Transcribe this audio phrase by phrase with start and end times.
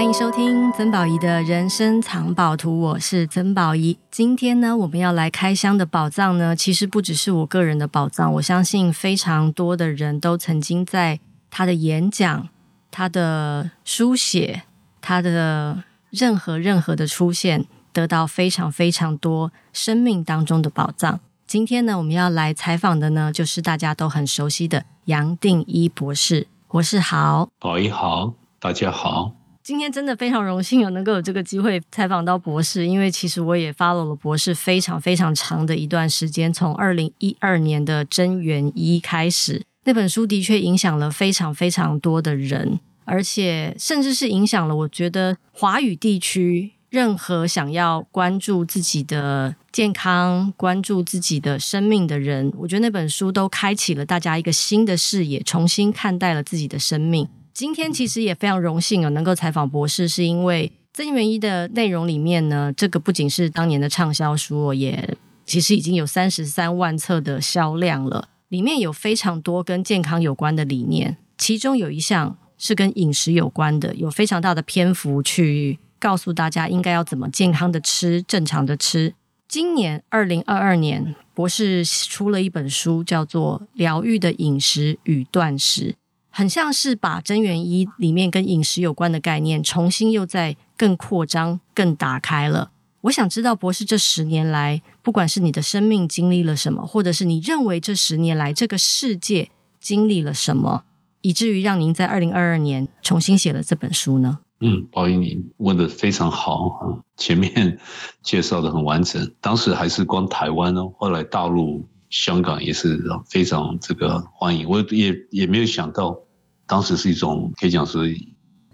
[0.00, 3.98] 欢迎收听曾宝仪的人生藏宝图，我是曾宝仪。
[4.10, 12.48] 今天呢，我们要来开箱的宝藏呢，其实不只是我个人的宝藏，我相信非常多的人都曾经在他的演讲、
[12.90, 14.62] 他的书写、
[15.02, 21.20] 他的任何任何的出现，得到非常非常多生命当中的宝藏。
[21.46, 26.46] 今天呢，我们要来采访的呢，就是大家都很熟悉的杨定一博士。
[26.68, 29.34] 我是好，宝仪好，大家好。
[29.70, 57.28] 今天真的非常荣幸有能够有这个机会采访到博士，因为其实我也 follow 了博士非常非常长的一段时间，从二零一二年的《真元一》开始，那本书的确影响了非常非常多的人，而且甚至是影响了我觉得华语地区任何想要关注自己的健康、关注自己的生命的人，我觉得那本书都开启了大家一个新的视野，重新看待了自己的生命。
[57.52, 68.28] 今天其实也非常荣幸啊，能够采访博士，是因为《真元一》的内容里面呢，这个不仅是当年的畅销书，也其实已经有三十三万册的销量了。
[68.48, 79.14] 里面有非常多跟健康有关的理念，其中有一项是跟饮食有关的，有非常大的篇幅去告诉大家应该要怎么健康的吃，正常的吃。
[79.46, 85.92] 今年二零二二年，博士出了一本书，叫做《疗愈的饮食与断食》。
[86.30, 92.70] 很像是把真元一里面跟饮食有关的概念，重新又再更扩张、更打开了。
[93.02, 100.84] 我想知道博士这十年来，不管是你的生命经历了什么，或者是你认为这十年来这个世界经历了什么，
[101.22, 104.38] 以至于让您在二零二二年重新写了这本书呢？
[104.60, 107.78] 嗯，宝仪，你问得非常好啊，前面
[108.22, 109.32] 介绍得很完整。
[109.40, 111.88] 当时还是光台湾哦，后来大陆。
[112.10, 116.18] 香港也是非常这个欢迎，我也也没有想到，
[116.66, 118.14] 当时是一种可以讲是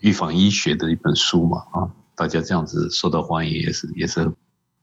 [0.00, 4.32] 预防医学的一本书嘛啊，大家这样子受到欢迎也是也是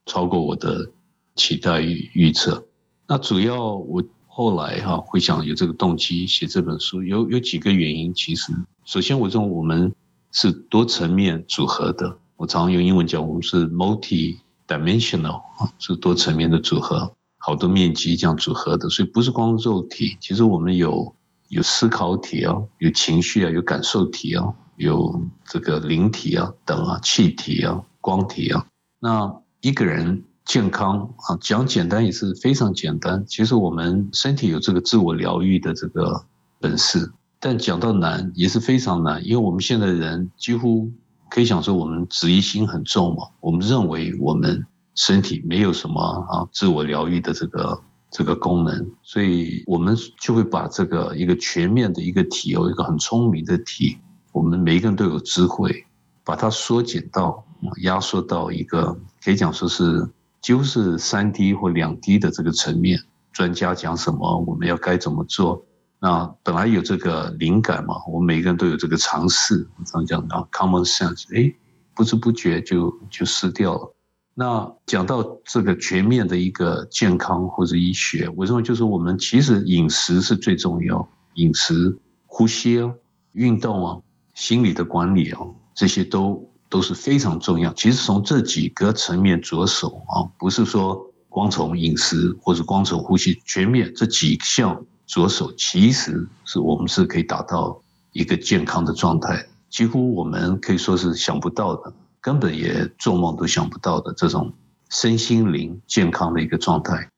[0.06, 0.90] 超过我的
[1.34, 2.64] 期待与预测。
[3.08, 8.14] 那主要我后来哈会想有这个动机写这本书，有有几个原因。
[8.14, 8.52] 其实
[8.84, 9.92] 首先我认为我们
[10.30, 15.42] 是多层面组合的，我常用英文讲我们是 multi-dimensional，
[15.80, 17.16] 是多层面的组合。
[17.46, 21.14] 好多面积这样组合的，所以不是光肉体，其实我们有
[21.48, 28.64] 有思考体啊，有情绪啊，有感受体啊，有这个灵体啊等啊，气体啊，光体啊。
[28.98, 33.22] 那一个人健康啊，讲简单也是非常简单。
[33.28, 36.24] 其实我们身体有这个自我疗愈的这个
[36.58, 40.90] 本事，但讲到难也是非常难，因为我们现在人几乎
[41.28, 44.64] 可以讲说我们质疑心很重嘛，我们认为我们。
[44.94, 53.98] 身体没有什么啊，自我疗愈的这个这个功能，所以我们就会把这个一个全面的一个体，有一个很聪明的体，
[54.32, 55.84] 我们每一个人都有智慧，
[56.24, 57.44] 把它缩减到
[57.82, 60.08] 压缩到一个可以讲说是
[60.40, 62.98] 几乎是三 D 或两 D 的这个层面。
[63.32, 65.60] 专家讲什么，我们要该怎么做？
[65.98, 71.52] 那本来有这个灵感嘛，我们每个人都有这个常识，常讲到 common sense，哎，
[71.96, 73.93] 不知不觉就就失掉了。
[74.36, 81.96] 那讲到这个全面的一个健康或者医学，我认为就是我们其实饮食是最重要，饮食、
[82.26, 82.92] 呼吸啊、
[83.32, 83.98] 运动啊、
[84.34, 85.40] 心理的管理啊，
[85.72, 87.72] 这些都都是非常重要。
[87.74, 97.80] 其实从这几个层面着手啊，不是说光从饮食或者光从呼吸，全面这几项着手，其实是我们是可以达到
[98.10, 101.92] 一个健康的状态，几乎我们可以说是想不到的。
[102.24, 104.54] 根本也做梦都想不到的这种
[104.88, 107.10] 身心灵健康的一个状态，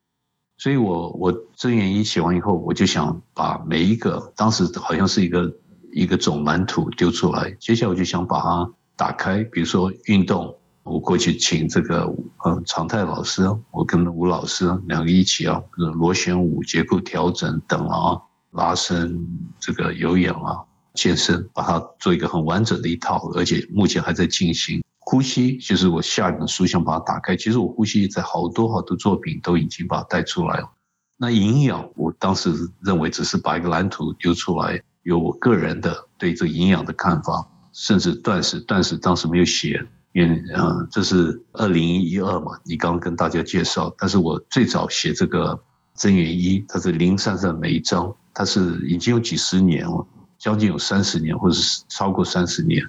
[0.57, 5.55] 所以我我真元一写完以后，我就想把每一个当时好像是一个
[5.93, 10.53] 一个种蓝图丢出来，接下来我就想把它打开，比如说运动，
[10.83, 12.13] 我过去请这个
[12.43, 18.19] 呃常泰老师，我跟吴老师两个一起啊，螺旋舞、结构调整等啊，
[18.51, 19.25] 拉伸、
[19.57, 20.65] 这个有氧啊、
[20.95, 24.83] 健身，把它做一个很完整的一套，而且目前还在进行。
[25.09, 27.33] 呼吸就是我下一本书想把它打开。
[27.33, 30.69] 其实我呼吸在好多好多作品都已经把它带出来了。
[31.15, 32.51] 那营养，我当时
[32.81, 39.81] 认为只是把一个蓝图丢出来，有我个人的对这营养的看法，甚至断食，断食当时没有写，
[40.11, 43.89] 因为嗯，这是二零一二嘛，你刚刚跟大家介绍。
[43.97, 45.57] 但是我最早写这个
[45.95, 50.05] 真元一，它是零散散每一章，它是已经有几十年了，
[50.37, 52.85] 将近有三十年，或者是超过三十年。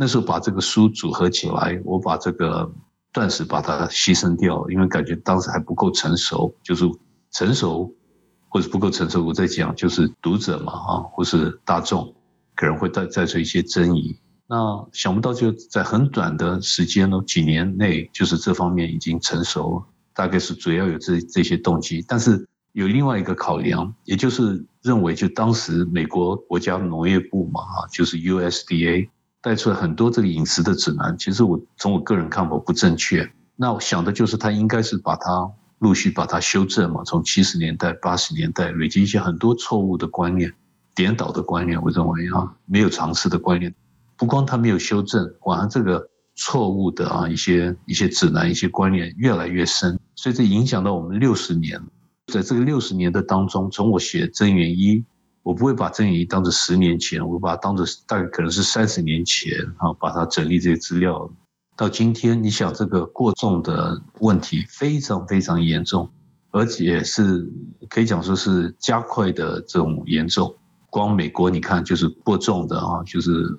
[0.00, 2.70] 那时候把这个书组合起来，我把这个
[3.12, 6.88] 断食把它牺牲掉，因为感觉当时还不够成熟，就是
[7.32, 7.92] 成熟
[8.48, 12.14] 或者不够成熟，我在讲就是读者嘛，啊，或是大众
[12.54, 14.16] 可能会带带出一些争议。
[14.46, 14.56] 那
[14.92, 22.04] 想不到就在很短的时间呢，几年内就是这方面已经成熟了，大概是主要有这这些动机。
[22.06, 29.08] 但是有另外一个考量，也就是认为就当时美国国家农业部嘛，哈，就是 USDA
[29.40, 33.30] 带出来很多这个饮食的指南，其实我从我个人看法不正确。
[33.56, 40.52] 那我想的就是他应该是把它陆续把它修正嘛，从七十年代、八十年代累积一些很多错误的观念、
[40.94, 43.74] 颠倒的观念，我认为啊，没有尝试的观念。
[44.16, 51.80] 不光他没有修正，反而这个错误的啊一些一些指南、一些观念越来越深，所以这影响到我们六十年。
[52.32, 55.04] 在这个六十年的当中，从我写真元一，
[55.42, 61.30] 我不会把增元一当作十年前，我把它当作大概可能是三十年前啊，把它整理这些资料。
[61.76, 66.10] 到今天，你想这个过重的问题非常非常严重，
[66.50, 67.48] 而且是
[67.88, 70.54] 可以讲说是加快的这种严重。
[70.90, 73.58] 光美国你看就是过重的啊，就是。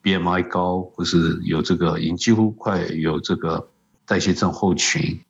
[0.00, 3.68] BMI 高，或是有这个，已经几乎快有这个
[4.06, 5.20] 代谢症候群，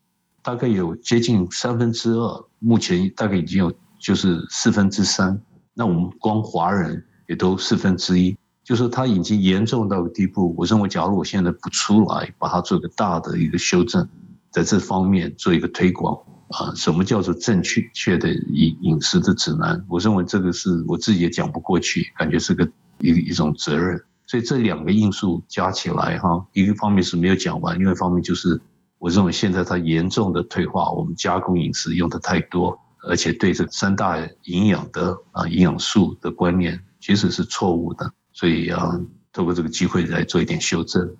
[0.43, 5.41] 大概有接近三分之二，目前大概已经有就是四分之三。
[5.79, 10.53] 那我们光华人也都四分之一，就是它已经严重到个地步。
[10.59, 14.09] 我认为，假如我现在不出来，把它做个大的一个修正，
[14.51, 19.81] 在这方面做一个推广啊，什么叫做正确确的饮饮食的指南？
[19.89, 24.03] 我认为这个是我自己也讲不过去，感觉是个一一种责任。
[24.27, 28.61] 所以这两个因素加起来，哈，一个方面是没有讲完，另外一方面就是
[28.99, 39.01] 我认为现在它严重的退化，我们加工饮食用的太多，而且对这三大营养的啊营养素的观念其实是错误的，所以要，
[39.33, 41.15] 透过这个机会来做一点修正。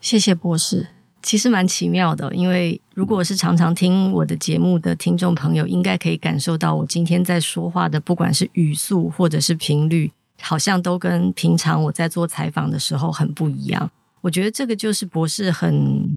[0.00, 0.88] 谢谢博士，
[1.22, 10.10] 其实蛮奇妙的，因为如果是常常听我的节目的听众朋友，应该可以感受到我今天在说话的，不管是语速或者是频率。
[10.42, 13.90] 好像都跟平常我在做采访的时候很不一样。
[14.22, 16.16] 我觉得这个就是博士很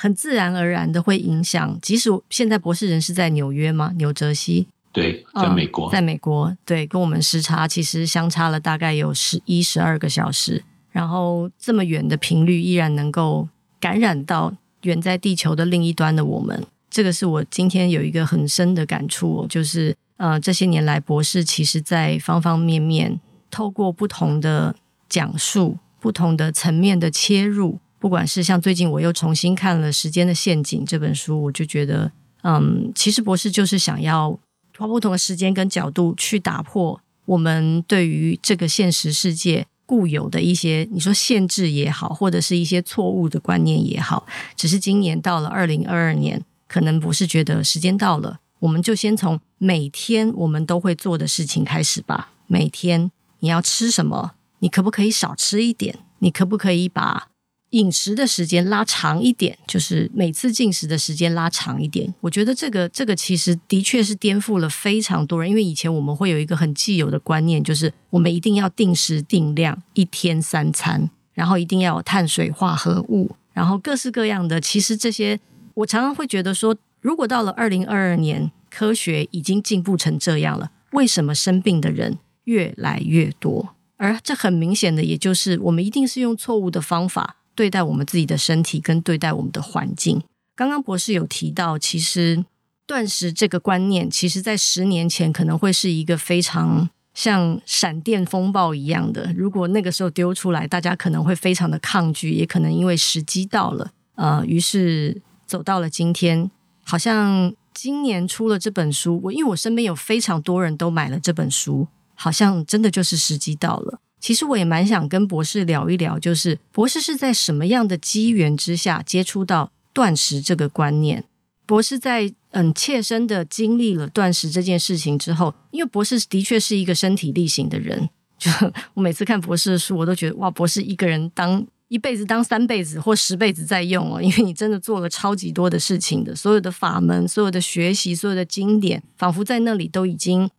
[0.00, 1.76] 很自然而然的会影响。
[1.82, 3.92] 即使现在博士人是在纽约吗？
[3.96, 4.68] 纽泽西？
[4.92, 10.62] 对，在美国，哦，在美国，对，跟我们时差其实相差了大概有十一、十二个小时。
[10.92, 13.48] 然后这么远的频率依然能够
[13.80, 16.64] 感染到远在地球的另一端的我们。
[16.88, 23.20] 这个是我今天有一个很深的感触，就是呃，这些年来博士其实在方方面面。
[23.50, 24.76] 透过不同的
[25.08, 32.10] 讲述、不同的层面的切入，不管是像最近我又重新看了《时间的陷阱》这本书，我就觉得，
[32.42, 34.38] 嗯，其实博士就是想要
[34.76, 44.26] 花不同的时间跟角度去打破我们对于这个现实世界固有的一些，你说限制也好，或者是一些错误的观念也好。
[44.54, 53.10] 只是今年到了二零二二年，可能博士觉得时间到了，我们就先从每天我们都会做的事情开始吧，每天。
[53.40, 54.32] 你要吃什么？
[54.58, 56.00] 你可不可以少吃一点？
[56.18, 57.28] 你可不可以把
[57.70, 59.58] 饮食的时间拉长一点？
[59.66, 62.12] 就是每次进食的时间拉长一点。
[62.20, 74.60] 我觉得这个这个其实的确是颠覆了非常多人，因为以前我们会有一个很既有的观念，就是我们一定要定时定量，一天三餐，然后一定要有碳水化合物，然后各式各样的。
[74.60, 75.38] 其实这些，
[75.74, 90.22] 我常常会觉得说，如果到了二零二二年，科学已经进步成这样了，为什么生病的人越来越多，而这很明显的，也就是我们一定是用错误的方法对待我们自己的身体，跟对待我们的环境。
[90.54, 92.44] 刚刚博士有提到，其实
[92.86, 99.32] 断食这个观念，其实在十年前可能会是一个非常像闪电风暴一样的。
[99.36, 106.48] 如果那个时候丢出来，大家可能会非常的抗拒，也可能因为时机到了，呃，于是走到了今天。
[106.84, 111.88] 好像今年出了这本书，我因为我身边有非常多人都买了这本书。
[112.20, 114.00] 好像真的就是时机到了。
[114.20, 121.24] 其实我也蛮想跟博士聊一聊，就是博士是在什么样的机缘之下接触到断食这个观念？
[121.64, 128.08] 博士在嗯切身的经历了断食这件事情之后，因为博士的确是一个身体力行的人，
[128.38, 128.50] 就
[128.94, 140.50] 我每次看博士的书，我都觉得哇，博士一个人当一辈子当三辈子或十辈子在用哦，因为你真的做了超级多的事情的，所有的法门、所有的学习、所有的经典，仿佛在那里都已经。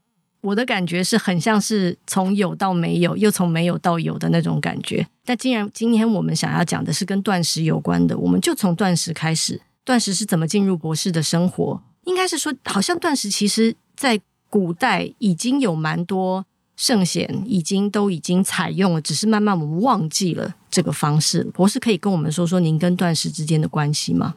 [0.41, 5.05] 我的感觉是很像是从有到没有，又从没有到有的那种感觉。
[5.25, 9.61] 但既然今天我们想要讲的是跟断食有关的，我们就从断食开始。
[9.83, 11.81] 断食是怎么进入博士的生活？
[12.05, 21.43] 应该是说，好像断食其实在古代已经有蛮多圣贤已经都已经采用了，只是慢慢我们忘记了这个方式。
[21.53, 24.35] 博士可以跟我们说说您跟断食之间的关系吗？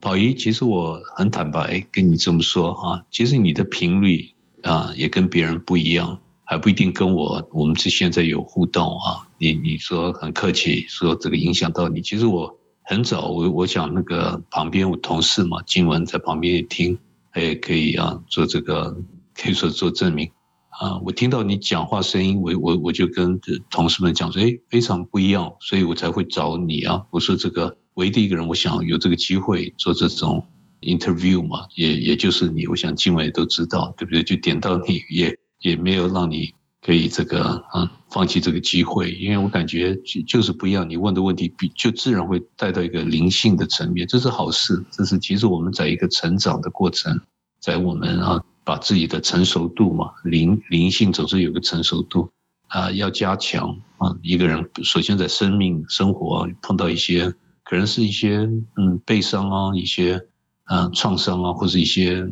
[0.00, 4.30] 宝仪，其实我很坦白跟你这么说哈，其实你的频率。
[4.66, 6.20] 啊，也跟别人不一样。
[6.48, 9.26] 还不一定跟我我们这现在有互动啊。
[9.36, 16.96] 你你说很客气，说这个影响到你，其实我很早我我想那个旁边我同事嘛，金文在旁边也听，
[17.32, 18.96] 他也可以啊做这个
[19.34, 20.30] 可以说做证明
[20.68, 20.96] 啊。
[21.04, 27.04] 我听到你讲话声音，我我我就跟同事们讲说，哎，非常不一样，所以我才会找你啊。
[27.10, 30.46] 我说这个唯一的一个人，我想有这个机会做这种。
[30.86, 34.22] Interview 嘛，也也就是你，我想今晚也都知道，对不对？
[34.22, 40.88] 就点到你，也也没有让你可以这个啊放弃这个机会，因为我感觉就就是不一样。
[40.88, 44.84] 你问的问题比就自然会带到一个灵性的层面，这是好事。
[44.92, 47.20] 这是其实我们在一个成长的过程，
[47.60, 52.30] 在我们啊把自己的成熟度嘛，灵灵性总是有个成熟度
[52.68, 54.16] 啊要加强啊。
[54.22, 60.24] 一个人首先在生命生活碰到一些可能是一些嗯悲伤啊一些。
[60.68, 62.28] 嗯，创伤啊，或者一些，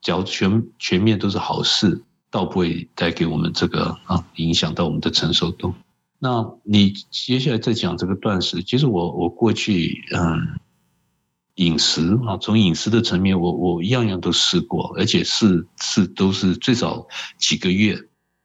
[0.00, 2.00] 只要全全面都是好事，
[2.30, 5.74] 倒不会带给我们这个啊，影响到我们的成熟度。
[6.20, 10.60] 那你接下来再讲这个断食，其实我我过去嗯，
[11.56, 17.98] 饮食啊，从饮食的层面，我我样样都试过，而且是是都是最早几个月，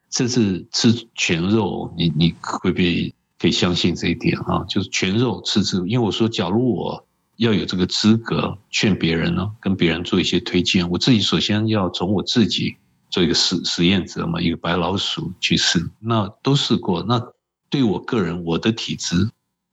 [0.10, 4.64] 甚至吃全肉，你你会不会可以相信这一点啊？
[4.68, 7.06] 就是全肉吃吃，因为我说，假如我。
[7.40, 10.90] 要有这个资格劝别人呢，跟别人做一些推荐。
[10.90, 12.76] 我自己首先要从我自己
[13.10, 17.02] 做一个实实验者嘛，一个白老鼠去试，那都试过。
[17.08, 17.32] 那
[17.70, 19.30] 对我个人，我的体质，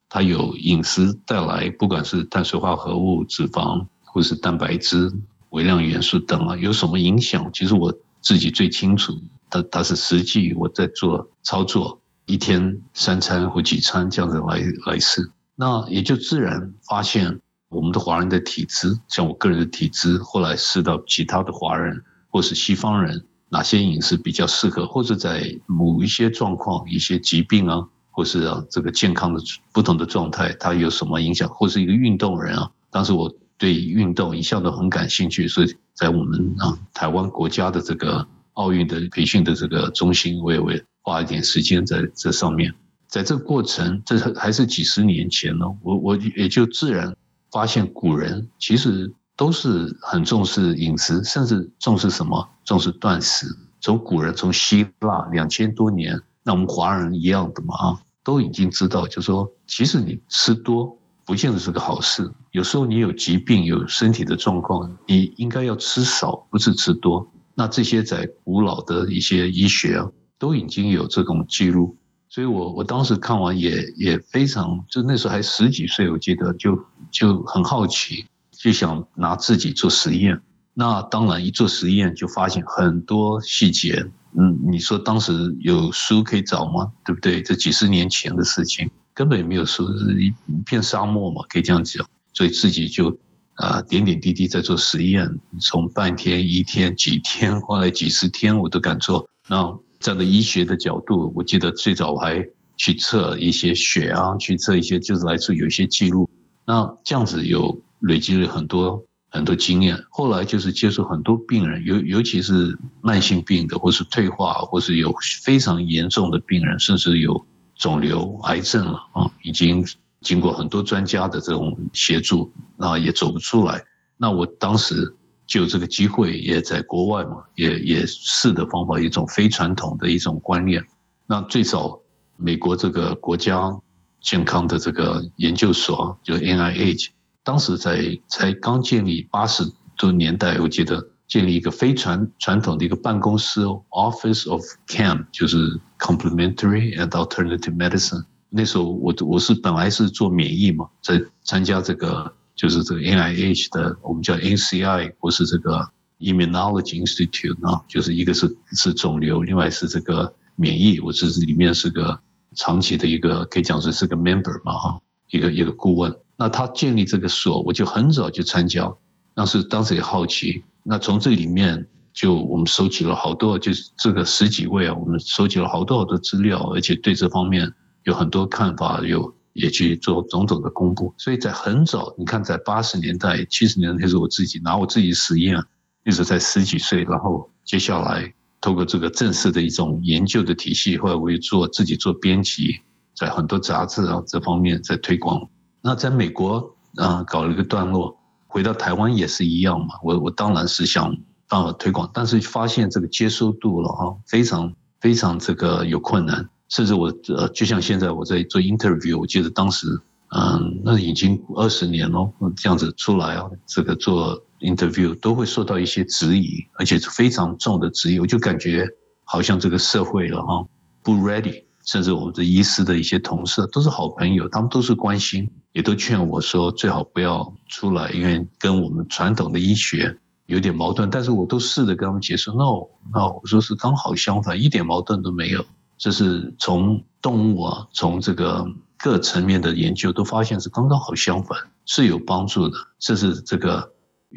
[0.08, 5.12] 它有饮食带来，不管是碳水化合物、脂肪，或是蛋白质、
[5.50, 7.50] 微量元素等啊，有什么影响？
[7.52, 9.12] 其实我自己最清楚。
[9.50, 17.40] 它它是实际我在做操作，一天三餐或几餐这样子来来试，那也就自然发现。
[17.76, 29.42] 我们的华人的体质，像我个人的体质，后来试到其他的华人或是西方人，哪些饮食比较适合，或者在某一些状况、一些疾病啊，或是啊这个健康的
[29.75, 42.73] 不同的状态，它有什么影响，或是一个运动人啊，当时我对运动一向都很感兴趣，所以在我们啊台湾国家的这个奥运的培训的这个中心，我也会花一点时间在这上面。
[43.06, 47.14] 在这个过程，这还是几十年前呢，我我也就自然。
[47.56, 52.46] 发现古人其实都是很重视饮食，甚至重视什么？
[52.66, 53.46] 重视断食。
[53.80, 62.30] 从古人，从希腊两千多年，那我们华人一样的嘛，都已经知道，就是说，其实你吃多不见得是个好事。
[62.50, 67.26] 有时候你有疾病、有身体的状况，你应该要吃少，不是吃多。
[67.54, 71.96] 那这些在古老的一些医学啊，都已经有这种记录。
[72.28, 76.78] 所以我我当时看完也也非常，就那时候还十几岁，我记得就
[77.11, 80.38] 就很好奇，就想拿自己做实验。
[80.75, 84.04] 那当然一做实验就发现很多细节。
[84.38, 86.92] 嗯，你说当时有书可以找吗？
[87.04, 87.40] 对不对？
[87.42, 90.35] 这几十年前的事情根本也没有书，是一
[90.66, 92.06] 片沙漠嘛，可以这样讲。
[92.35, 93.16] 所以自己就
[93.54, 99.26] 啊点点滴滴在做实验，从半天、一天、几天，后来几十天我都敢做。
[99.49, 99.78] 那。
[100.06, 106.30] 站在医学的角度，我记得最早我还去测一些血啊，去测一些就是来自有一些记录。
[106.64, 109.98] 那这样子有累积了很多很多经验。
[110.08, 117.44] 后来就是接触很多病人，尤尤其是慢性病的，或是退化，或是有非常严重的病人，甚至有
[117.75, 119.84] 肿瘤、癌症了啊，已经
[120.20, 123.82] 经过很多专家的这种协助，那也走不出来。
[124.16, 125.15] 那我当时。
[125.46, 130.84] 就这个机会，也在国外嘛，也也试的方法，一种非传统的一种观念。
[131.26, 132.00] 那最早
[132.36, 133.78] 美国这个国家
[134.20, 137.08] 健康的这个研究所，就 NIH，
[137.44, 139.62] 当时在才刚建立八十
[139.96, 148.24] 多年代，我记得建立一个非传传统的一个办公室，Office of CAM，就是 Complementary and Alternative Medicine。
[148.48, 152.34] 那时候我我是本来是做免疫嘛，在参加这个。
[152.56, 155.86] 就是这个 NIH 的，我们叫 NCI，不是这个
[156.18, 162.18] Immunology Institute 啊，就是一个是是肿瘤，另外是这个免疫，我这是里面是个
[162.54, 164.98] 长期的一个，可以讲说是个 member 嘛哈，
[165.30, 166.16] 一个一个顾问。
[166.38, 168.90] 那他建立这个所，我就很早就参加，
[169.34, 170.64] 当时当时也好奇。
[170.82, 177.70] 那从这里面就我们收集了好多，就是这个十几位啊，我们收集了好多好多资料，而且对这方面
[178.04, 179.34] 有很多看法，有。
[179.56, 185.60] 也去做种种的公布，所以在很早，你看在八十年代、七十年代，那时候我自己拿我自己实验，
[186.04, 192.80] 一直在十几岁，然后接下来透过这个正式的一种研究的体系，后来我也做自己做编辑，
[193.14, 195.48] 在很多杂志啊这方面在推广。
[195.80, 199.94] 那在美国啊搞了一个段落，回到台湾也是一样嘛。
[200.02, 201.16] 我我当然是想
[201.48, 204.75] 办法推广，但是发现这个接受度了啊，非常。
[204.98, 209.87] 非常这个有困难，甚至我呃，就像现在我在做 interview，我记得当时，
[210.28, 218.88] 嗯，那已经二十年了，这样子出来啊，这个做 interview 都会受到一些质疑，而且是非常重的质疑，我就感觉
[219.25, 220.66] 好像这个社会了哈，
[221.02, 230.18] 不 ready，甚至我们的医师的一些同事都是好朋友，他们都是关心，也都劝我说最好不要出来，因为跟我们传统的医学。
[230.46, 232.52] 有点矛盾，但是我都试着跟他们解释。
[232.52, 235.66] ，no no，我说是刚好相反，一点矛盾都没有。
[235.98, 238.66] 这是从动物啊，从这个
[238.98, 242.76] 各层面的研究都发现是刚刚好相反，是有帮助的。
[242.98, 243.92] 这是这个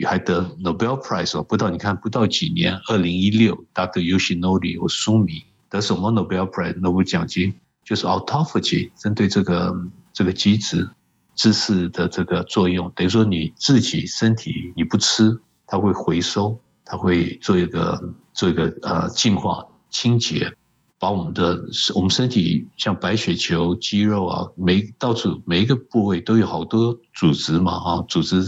[0.06, 4.00] 还得 Nobel Prize 哦，不到你看不到几年，二零一六，Dr.
[4.02, 9.76] Yoshinori 或苏米得什么 Nobel Prize 诺贝尔奖金，就是 autophagy 针对这个
[10.14, 10.90] 这个机制
[11.36, 15.40] 知识的这个作用，等于说你自己身体你不吃。
[15.72, 18.02] 它会回收，它会做一个
[18.34, 20.52] 做一个呃净化清洁，
[21.00, 21.58] 把我们的
[21.96, 28.44] 我们身体像白血球、肌肉啊，每到处每一个部位都有好多组织嘛啊，组织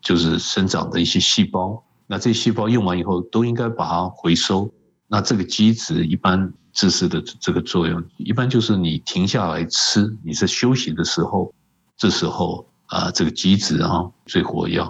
[0.00, 1.82] 就是生长的一些细胞。
[2.06, 4.72] 那这些细胞用完以后，都应该把它回收。
[5.08, 11.52] 那这个机制一般知识的这个作用，一般就是你停下来吃，你在休息的时候，
[11.96, 14.80] 这时候啊，这个机制啊最活跃。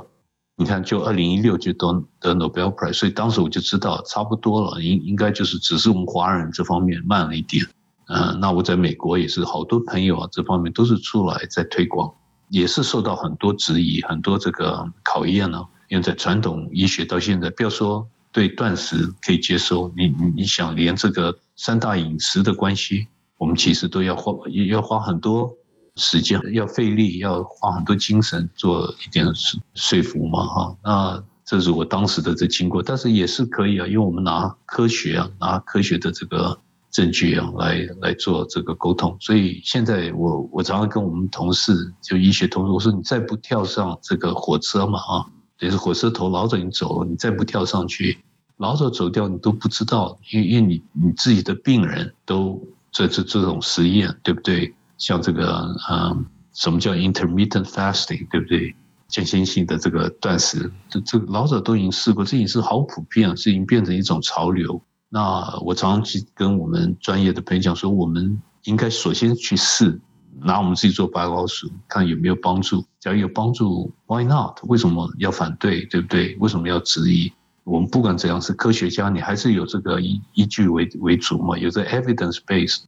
[0.58, 7.66] 你看，就二零一六就得得 Nobel Prize，所以当时我就知道差不多了，应应该就是只是我们华人这方面慢了一点。
[8.08, 12.10] 嗯，那我在美国也是好多朋友啊，这方面都是出来在推广，
[12.48, 15.62] 也是受到很多质疑，很多这个考验呢。
[15.88, 25.54] 因为在传统医学到现在，不要说对断食可以接受，你你你想连这个三大饮食的关系，我们其实都要花要花很多。
[25.96, 36.58] 时间要费力，要花很多精神做一点说说服嘛，哈，那这是我当时的这经过，但是也是可以啊，因为我们拿科学啊，拿科学的这个
[36.90, 45.26] 证据啊来来做这个沟通，所以现在我我常常跟我们同事，就医学同事，我说你再不跳上这个火车嘛，啊，
[45.60, 48.18] 也是火车头老早已经走了，你再不跳上去，
[48.58, 54.74] 老早走掉你都不知道，因为因为你你自己的病人都在这这种实验，对不对？
[54.98, 58.74] 像这个，嗯，什么叫 intermittent fasting，对不对？
[59.08, 64.82] 间歇性的这个断食，这这老早都已经试过，这已经是好普遍，是已经变成一种潮流。
[65.08, 70.00] 那我常常去跟我们专业的朋友讲说，我们应该首先去试，
[70.40, 72.84] 拿我们自己做白老鼠，看有没有帮助。
[72.98, 74.58] 假如有帮助，Why not？
[74.64, 75.84] 为什么要反对？
[75.84, 76.36] 对不对？
[76.40, 77.32] 为什么要质疑？
[77.62, 82.82] 我们不管怎样是科学家，你还是有这个依依据为为主嘛，有这 evidence base。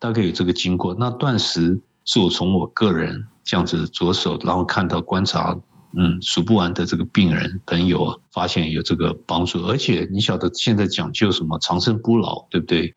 [0.00, 5.54] 大概有这个经过，那断食是我从我个人这样子着手，然后看到观察，
[5.94, 12.94] 嗯，数不完的这个病人朋友发现有这个帮助，而且你晓得现在讲究什么长生不老，对不对？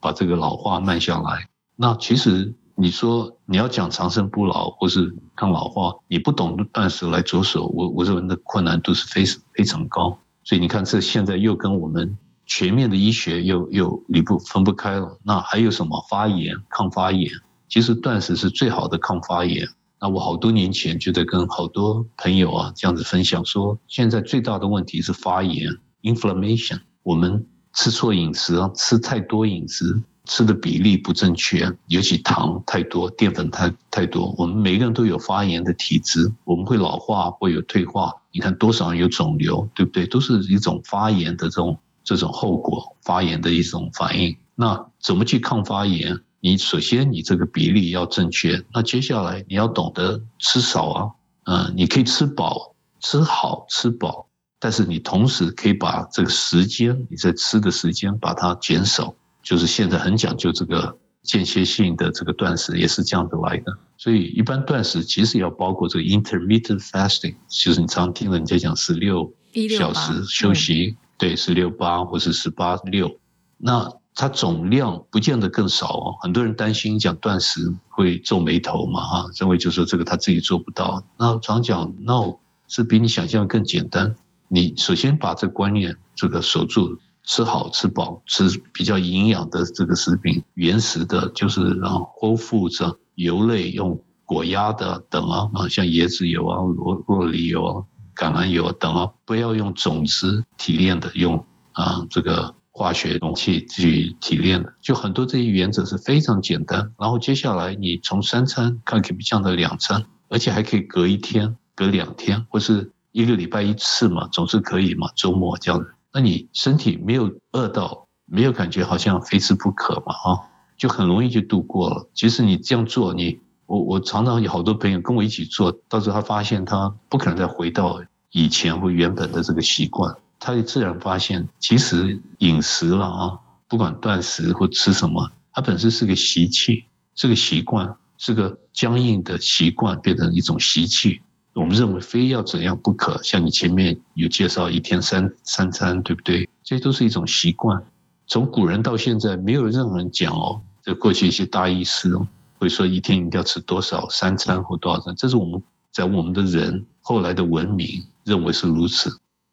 [0.00, 1.48] 把这个老化慢下来。
[1.74, 10.16] 那其实你说你要讲长生不老或是抗老化，你不懂断食来着手，我我认为的困难度是非非常高。
[10.44, 12.16] 所以你看，这现在又跟我们。
[12.46, 17.30] 全面的医学又又离不分不开了，那还有什么发炎、抗发炎？
[17.68, 19.66] 其实断食是最好的抗发炎。
[20.00, 26.80] 那我好多年前就在跟好多朋友啊这样子分享说，现在最大的问题是发炎 （inflammation）。
[27.02, 34.34] 我们吃错饮食啊，吃太多饮食，吃的比例不正确，尤其糖太多、淀粉太太多。
[34.36, 38.12] 我们每个人都有发炎的体质，我们会老化，会有退化。
[38.30, 40.06] 你看多少人有肿瘤，对不对？
[40.06, 41.78] 都是一种发炎的这种。
[42.04, 46.20] 这种后果，发炎的一种反应，那怎么去抗发炎？
[46.40, 51.10] 你首先你这个比例要正确，那接下来你要懂得吃少啊，
[51.46, 54.28] 嗯，你可以吃饱、吃好、吃饱，
[54.60, 63.72] 但是你同时可以把这个时间你在吃的时间把它减少，就是现在很讲究这个间歇性的这个断食也是这样子来的。
[63.96, 69.32] 所以一般断食其实要包括这个 intermittent fasting，就是你常听人家讲十六
[69.78, 70.94] 小时休息。
[71.24, 73.18] 对，十六八或是十八六，
[73.56, 76.14] 那它总量不见得更少哦。
[76.20, 81.02] 很多人担心讲断食会皱眉头嘛，哈，认为就是说这个他自己做不到。
[81.18, 82.34] 那常讲，no，
[82.68, 84.14] 是比你想象更简单。
[84.48, 97.82] 你首先把这观念这个守住，吃好吃饱，吃比较营养的这个食品，原始的，就是然后 whole foods 油类用果压的等啊，啊，像椰子油啊、酪酪梨油啊。
[98.14, 106.92] 橄榄油等啊，不要用种子提炼的，用啊这个化学容器去提炼的，就很多这些原则是非常简单。
[106.98, 115.84] 然后接下来你从三餐看可以降到两餐，而且还可以隔一天、隔两天，或是一个礼拜一次嘛，总是可以嘛，周末这样。
[116.12, 120.40] 那你身体没有饿到，没有感觉好像非吃不可嘛，啊，
[120.76, 122.08] 就很容易就度过了。
[122.14, 141.20] 其实你这样做，你我我常常有好多朋友跟我一起做，到时候他发现他不可能再回到以前或原本的这个习惯，他就自然发现，其实饮食了啊，不管断食或吃什么，它本身是个习气，是个习惯，是个僵硬的习惯，变成一种习气。
[141.54, 146.48] 我们认为非要怎样不可，像你前面有介绍一天三三餐，对不对？
[146.64, 147.80] 这都是一种习惯。
[148.26, 152.26] 从古人到现在，没有任何人讲哦，这过去一些大医师哦，
[152.64, 159.10] 会说一天一定要吃多少三餐或多少餐，这是我们在我们的人后来的文明认为是如此。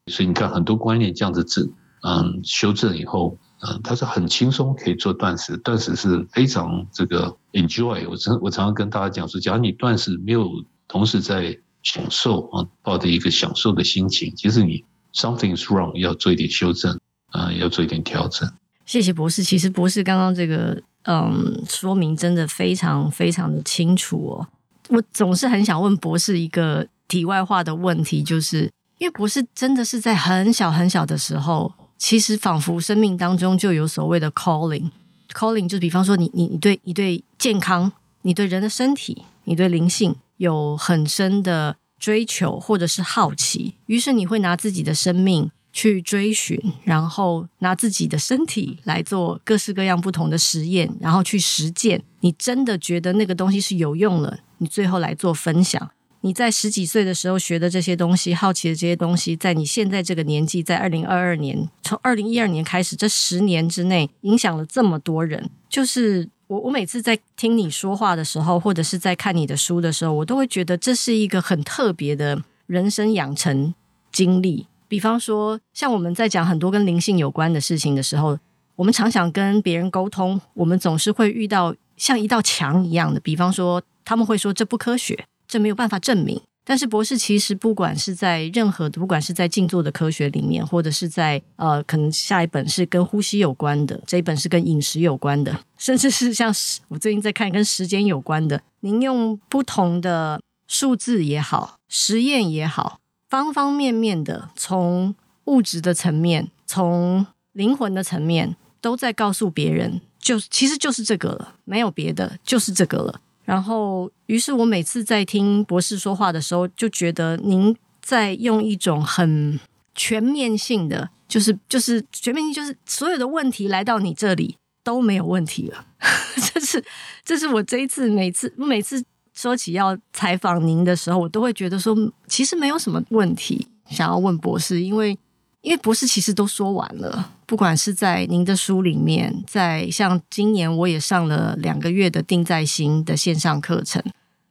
[0.08, 1.69] 所以你看很多观念这样子治，
[2.04, 8.08] 嗯，修正以后，嗯，它是很轻松可以做断食，断食是非常这个 enjoy。
[8.10, 10.50] 我常我常常跟大家讲说，假如你断食没有
[10.88, 16.97] 同时在享受啊，抱着一个享受的心情，其实你 something's wrong，要做一点修正
[17.32, 18.50] 啊，要做一点调整。
[18.86, 19.43] 谢谢博士。
[19.43, 24.48] 其实博士刚刚这个嗯说明真的非常非常的清楚哦。
[24.90, 37.92] 我总是很想问博士一个题外话的问题，就是因为博士真的是在很小很小的时候，其实仿佛生命当中就有所谓的 calling，calling 就比方说你你你对你对健康，
[38.24, 40.16] 你对人的身体，你对灵性。
[40.38, 52.04] 有很深的追求或者是好奇，于是你会拿自己的生命去追寻，然后拿自己的身体来做各式各样不同的实验，然后去实践。
[52.20, 55.92] 你真的觉得那个东西是有用了，你最后来做分享。
[56.22, 66.30] 你在十几岁的时候学的这些东西，好奇的这些东西，在你现在这个年纪，在二零二二年，从二零一二年开始，这十年之内，影响了这么多人，就是。
[66.52, 73.74] 我我每次在听你说话的时候，或者是在看你的书的时候，我都会觉得这是一个很特别的人生养成
[74.12, 74.68] 经历。
[74.92, 78.38] 比方说，像我们在讲很多跟灵性有关的事情的时候，
[78.76, 83.18] 我们常想跟别人沟通，我们总是会遇到像一道墙一样的。
[83.22, 86.42] 比方说，他们会说这不科学，这没有办法证明。
[86.66, 96.54] 但是博士其实不管是在任何的，不管是在静坐的科学里面，或者是在呃，可能下一本是跟呼吸有关的，这一本是跟饮食有关的，甚至是像
[96.90, 98.62] 我最近在看跟时间有关的。
[98.82, 103.00] 您用不同的数字也好，实验也好，
[103.32, 105.15] 方方面面的，从
[105.46, 113.22] 物质的层面，从灵魂的层面，都在告诉别人，就其实就是这个了，没有别的，就是这个了。
[113.46, 119.58] 然后，于是我每次在听博士说话的时候，就觉得您在用一种很
[119.96, 125.86] 全面性的，就是就是全面性，就是所有的问题来到你这里都没有问题了。
[126.54, 126.84] 这是
[127.24, 129.02] 这是我这一次每次每次
[129.34, 131.96] 说起要采访您的时候，我都会觉得说，
[132.28, 135.17] 其实没有什么问题想要问博士，因为。
[135.62, 144.04] 因为博士其实都说完了，不管是在您的书里面，在像今年我也上了两个月的定在心的线上课程，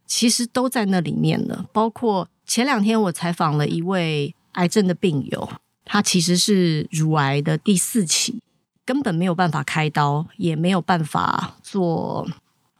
[0.06, 1.66] 其实都在那里面了。
[1.72, 5.50] 包括前两天我采访了一位癌症的病友，
[5.84, 8.40] 他其实是乳癌的第四期，
[8.84, 12.24] 根本没有办法开刀，也没有办法做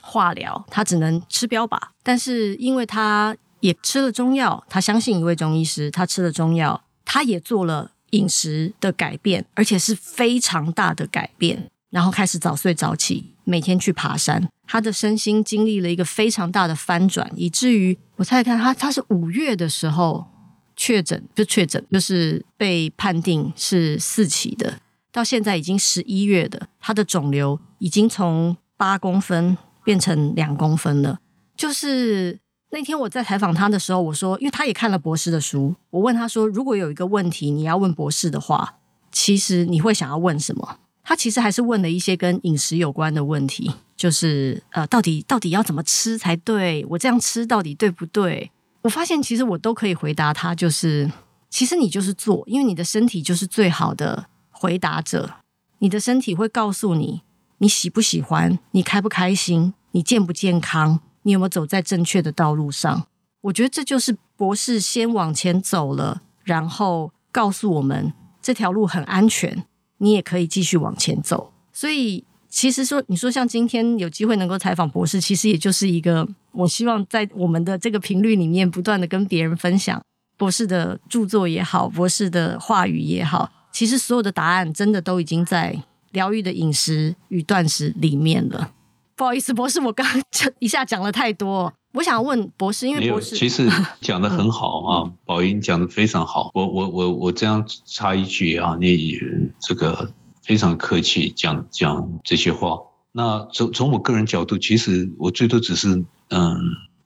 [0.01, 1.79] 化疗，他只能吃标靶。
[2.03, 7.93] 但是因为他也吃了中药，他相信一位中医师，他吃了中药，他也做了。
[8.11, 11.71] 饮食的改变，而且是非常大的改变。
[11.91, 14.49] 然后开始早睡早起，每天去爬山。
[14.67, 20.27] 他的身心经历了一个非常大的翻转，以至于我猜猜看他，他是五月的时候
[20.75, 24.81] 确诊，就确诊，就是被判定是四期的。
[25.13, 31.19] 到现在已经十一月的，他的肿瘤已经从八公分变成两公分了，
[31.57, 32.39] 就是。
[32.73, 38.77] 那天我在采访他的时候，我说，因为他也看了博士的书，我问他说，如果有一个问题你要问博士的话，
[39.11, 40.79] 其实你会想要问什么？
[41.03, 46.87] 他其实还是问了一些跟饮食有关的问题，就是呃，到底到底要怎么吃才对？
[46.91, 48.53] 我这样吃到底对不对？
[48.83, 51.11] 我发现其实我都可以回答他，就是
[51.49, 55.29] 其实你就是做，因为你的身体就是最好的回答者，
[55.81, 57.23] 你的身体会告诉你
[57.63, 61.01] 你喜不喜欢，你开不开心，你健不健康。
[61.23, 63.07] 你有没有走在正确的道路上？
[63.43, 69.65] 我觉得这就是博士先往前走了，然后告诉我们这条路很安全，
[69.99, 71.53] 你也可以继续往前走。
[71.71, 80.03] 所以，其实说你说像今天有机会能够采访博士，其实也就是一个我希望在我们的这个频率里面不断的跟别人分享
[80.39, 88.73] 博士的著作也好，博士的话语也好，其实所有的答案真的都已经在疗愈的饮食与断食里面了。
[89.17, 90.23] 不好意思，博士，我刚刚
[90.59, 91.73] 一下讲了太多。
[91.93, 93.69] 我想问博士，因为博士其实
[94.01, 96.51] 讲的很好啊，宝英讲的非常好。
[96.55, 99.19] 我我我我这样插一句啊，你
[99.61, 100.11] 这个
[100.43, 102.79] 非常客气讲讲这些话。
[103.13, 106.57] 那从从我个人角度，其实我最多只是嗯，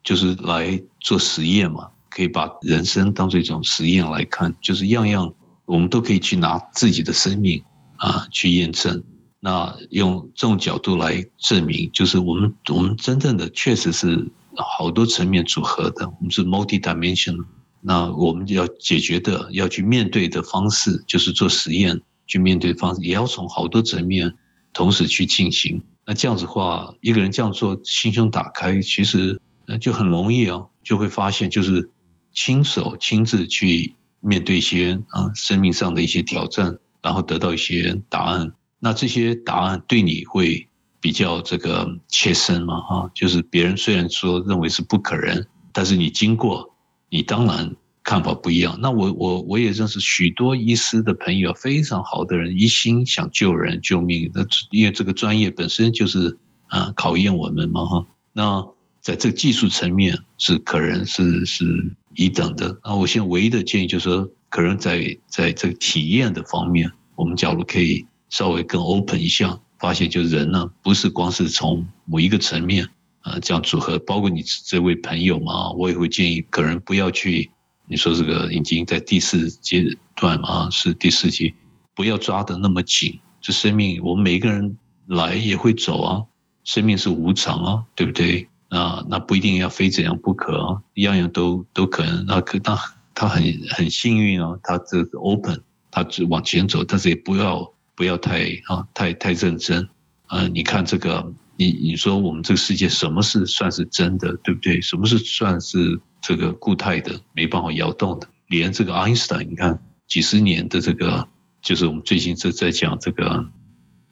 [0.05, 5.33] 就是来做实验嘛，可以把人生当做一种实验来看，就是样样
[5.65, 7.61] 我们都可以去拿自己的生命
[8.05, 9.03] 啊去验证。
[9.41, 17.45] 那用这种角度来证明，就是我们我们真正的确实是好多层面组合的，我们是 multi-dimensional。
[17.81, 24.35] 那我们要解决的、要去面对的方式，就是做实验去面对方式，也要从好多层面
[24.73, 25.83] 同时去进行。
[26.07, 29.39] 那这样子话，一个人这样做，心胸打开，其实
[29.79, 31.91] 就很容易哦，就会发现，就是
[32.33, 38.51] 亲手亲自去面对一些啊生命上的一些挑战，然后得到一些答案。
[38.81, 40.67] 那这些答案对你会
[41.01, 42.81] 比较这个切身嘛？
[42.81, 46.75] 哈，就是别人虽然说认为是不可能，但是你经过，
[47.11, 48.79] 你当然看法不一样。
[48.81, 54.31] 那我我我也认识许多医师的朋友，非常好的人，一心想救人救命。
[54.35, 56.39] 那因为这个专业本身就是
[56.69, 58.07] 啊考验我们嘛哈。
[58.33, 58.67] 那
[59.01, 62.79] 在这个技术层面是可能是是一等的。
[62.83, 72.89] 那我现在唯一的建议就是说，可能在在这个体验的方面，我们假如可以稍微更 open 一下，发现就人呢不是光是从某一个层面。
[73.23, 77.51] 啊，这样组合，包括你这位朋友嘛，我也会建议，可能不要去。
[77.89, 81.53] 你说这个已经在第四阶段嘛，是第四阶，
[81.97, 83.19] 不要抓得那么紧。
[83.41, 86.23] 这生命，我们每一个人来也会走啊，
[86.63, 88.47] 生命是无常啊，对不对？
[88.71, 92.25] 那那不一定要非怎样不可啊，样样都都可能。
[92.27, 92.79] 那可那
[93.15, 99.89] 他很很幸运啊，他这个 open，他只往前走，但是也不要不要太啊太太认真
[100.27, 100.47] 啊。
[100.49, 101.33] 你看这个。
[101.57, 104.81] 你你说我们这个世界什么是算是真的，对不对？
[104.81, 108.27] 什么是算是这个固态的，没办法摇动的？
[108.49, 111.29] 连这个爱因斯坦，你看几十年的这个，
[111.63, 113.49] 就是我们最近在在讲这个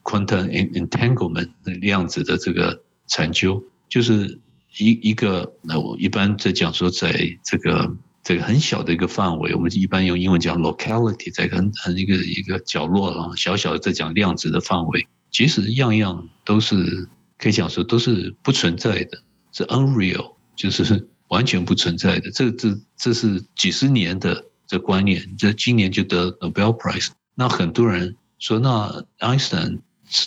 [0.05, 4.39] quantum entanglement 量子的这个禅究，就是
[4.79, 7.13] 一一个那我一般在讲说，在
[7.43, 17.09] 这个这个很小的一个范围，我们一般用英文讲 locality，在很很一个一个角落啊，小小的在讲量子的范围，其实样样都是。
[17.39, 22.31] 可以讲说都是不存在的，是 unreal，就是完全不存在的。
[22.31, 27.09] 这这这是几十年的这观念，这今年就得 Nobel Prize。
[27.35, 29.81] 那很多人说，那爱因斯坦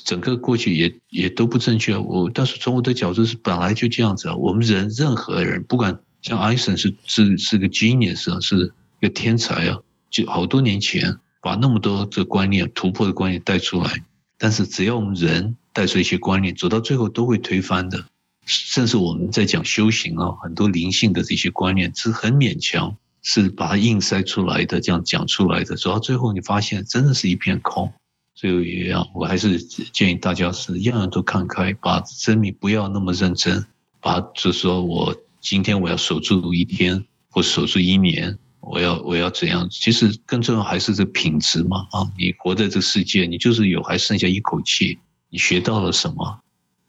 [0.04, 1.96] 整个过去也也都不正确。
[1.96, 4.36] 我但是从我的角度是本来就这样子啊。
[4.36, 9.78] 我们人任何人，不管像爱因斯坦是是是个 genius 啊，是个天才啊，
[10.10, 14.04] 就好多年前把那么多的观念突破的观念带出来。
[14.40, 15.56] 但是只要我们人。
[15.76, 18.06] 带出一些观念，走到最后都会推翻的。
[18.46, 25.76] 甚至我们在讲修行啊，很多灵性的这些观念是很勉强，是把它硬塞出来的，这样讲出来的。
[25.76, 27.92] 走到最后，你发现真的是一片空。
[28.36, 33.66] 所以也要，我还是建议大家是样样都看开，把生命不要那么认真，
[34.00, 35.14] 把就是说我
[35.46, 39.70] 今天我要守住一天，或守住一年，我要我要怎样？
[39.70, 42.12] 其实更重要还是这品质嘛啊！
[42.18, 44.98] 你活在这世界，你就是有还剩下一口气。
[45.30, 46.40] 你学到了什么？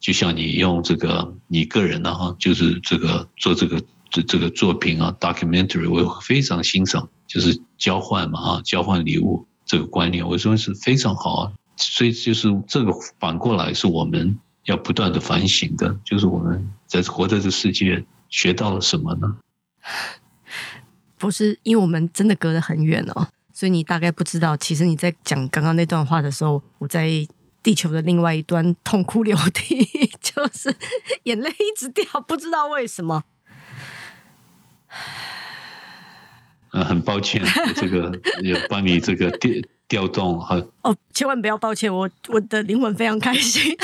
[0.01, 11.53] 就像你用这个你个人的哈，就是这个做这个这这个作品啊，documentary，我非常欣赏，就是交换嘛啊，交换礼物这个观念，我说是非常好啊。
[11.77, 12.90] 所以就是这个
[13.21, 19.39] 反过来是我们要不断的反省的，就是我们在活在这世界学到了什么呢？
[21.19, 24.57] 不是，因为我们真的隔得很远哦，所以你大概不知道。
[24.57, 27.27] 其实你在讲刚刚那段话的时候，我在。
[27.62, 29.85] 地球的另外一端痛哭流涕，
[30.23, 30.73] 就是
[31.25, 33.25] 眼泪一直掉，不知道为什么。
[36.71, 37.43] 呃，很抱歉，
[37.75, 39.51] 这个有帮你这个调
[39.89, 40.62] 调动哈。
[40.83, 43.77] 哦，千万不要抱歉，我我的灵魂非常开心。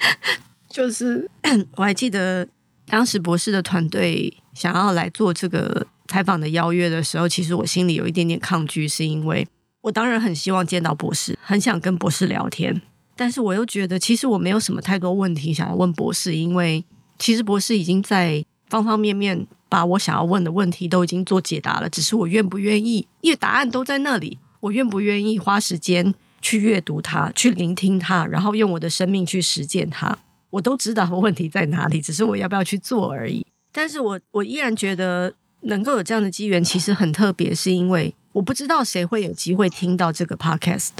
[0.70, 1.30] 就是
[1.76, 2.48] 我还记得
[2.88, 9.46] 当时博士的团队想要来做这个采访的邀约的时候，其实我心里有一点点抗拒，是因为
[9.82, 12.80] 我当然很希望见到博士，很想跟博士聊天。
[13.14, 16.84] 但是我又觉得，其实我没有什么太多问题想要问博士，因为
[17.18, 30.16] 其实博士已经在方方面面把我想要问的问题都已经做解答了，只是我愿不愿意，因为答案都在那里，我愿不愿意花时间去阅读它，去聆听它，然后用我的生命去实践它，
[30.50, 33.46] 我都知道问题在哪里，只是我要不要去做而已。
[33.72, 40.90] 但是我我依然觉得能够有这样的机缘，其实很特别，是因为我不知道谁会有机会听到这个 podcast。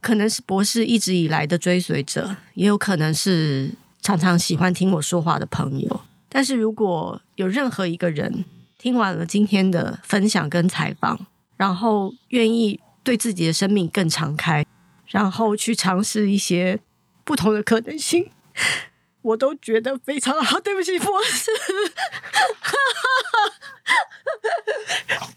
[0.00, 6.00] 可能是博士一直以来的追随者，也有可能是常常喜欢听我说话的朋友。
[6.28, 8.44] 但是如果有任何一个人
[8.78, 14.64] 听完了今天的分享跟采访，然后愿意对自己的生命更敞开，
[15.06, 16.78] 然后去尝试一些
[17.24, 18.28] 不同的可能性，
[19.22, 20.58] 我都觉得非常好。
[20.60, 21.50] 对不起，博士，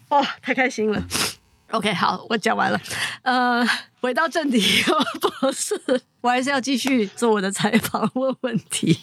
[0.08, 1.02] 哦，太开心了。
[1.70, 2.80] OK，好，我讲完了。
[3.22, 3.64] 呃，
[4.00, 4.60] 回到正题，
[5.40, 5.80] 博士，
[6.20, 8.98] 我还是要继续做我的采访，问问题。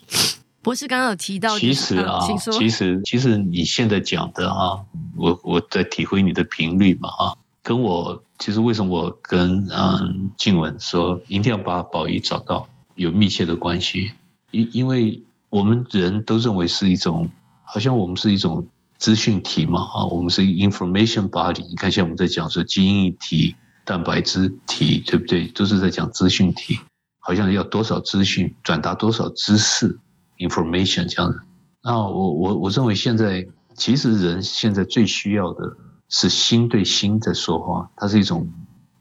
[0.61, 2.19] 博士刚刚有提到，其实啊，
[2.51, 4.83] 其实其实你现在讲的啊，
[5.15, 12.67] 我我在体会你的频率嘛啊，跟我其实为什么我跟嗯静文说一定要把宝仪找到，
[12.97, 14.11] 有密切的关系，
[14.51, 17.29] 因因为我们人都认为是一种，
[17.63, 23.55] 好像我们是一种资讯体嘛啊，我们是 information body，你看像我们在讲说基因体、
[23.85, 25.47] 蛋白质体，对不对？
[25.47, 26.77] 都是在讲资讯体，
[27.19, 29.97] 好像要多少资讯转达多少知识。
[30.39, 31.41] information 这样子，
[31.81, 35.75] 那我我我认为现在其实人现在最需要的
[36.09, 38.47] 是心对心在说话，它是一种